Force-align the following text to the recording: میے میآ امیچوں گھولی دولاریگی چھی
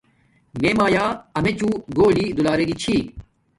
میے 0.59 0.71
میآ 0.77 1.05
امیچوں 1.37 1.73
گھولی 1.95 2.25
دولاریگی 2.37 2.75
چھی 2.81 2.95